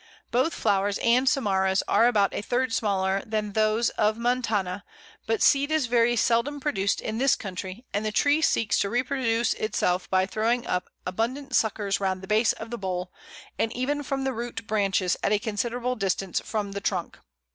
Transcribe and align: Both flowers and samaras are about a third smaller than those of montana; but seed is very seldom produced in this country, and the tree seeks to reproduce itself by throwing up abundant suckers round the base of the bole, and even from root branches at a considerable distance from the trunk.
Both 0.31 0.55
flowers 0.55 0.97
and 0.97 1.27
samaras 1.29 1.83
are 1.87 2.07
about 2.07 2.33
a 2.33 2.41
third 2.41 2.73
smaller 2.73 3.21
than 3.23 3.53
those 3.53 3.91
of 3.91 4.17
montana; 4.17 4.83
but 5.27 5.43
seed 5.43 5.69
is 5.69 5.85
very 5.85 6.15
seldom 6.15 6.59
produced 6.59 7.01
in 7.01 7.19
this 7.19 7.35
country, 7.35 7.85
and 7.93 8.03
the 8.03 8.11
tree 8.11 8.41
seeks 8.41 8.79
to 8.79 8.89
reproduce 8.89 9.53
itself 9.53 10.09
by 10.09 10.25
throwing 10.25 10.65
up 10.65 10.89
abundant 11.05 11.55
suckers 11.55 11.99
round 11.99 12.23
the 12.23 12.27
base 12.27 12.51
of 12.53 12.71
the 12.71 12.79
bole, 12.79 13.13
and 13.59 13.71
even 13.73 14.01
from 14.01 14.25
root 14.27 14.65
branches 14.65 15.17
at 15.21 15.33
a 15.33 15.37
considerable 15.37 15.95
distance 15.95 16.39
from 16.39 16.71
the 16.71 16.81
trunk. 16.81 17.19